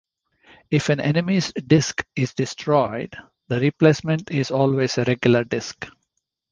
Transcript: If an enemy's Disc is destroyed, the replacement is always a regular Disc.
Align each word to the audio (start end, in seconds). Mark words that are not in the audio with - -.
If 0.71 0.89
an 0.89 0.99
enemy's 0.99 1.53
Disc 1.53 2.03
is 2.15 2.33
destroyed, 2.33 3.15
the 3.49 3.59
replacement 3.59 4.31
is 4.31 4.49
always 4.49 4.97
a 4.97 5.03
regular 5.03 5.43
Disc. 5.43 5.85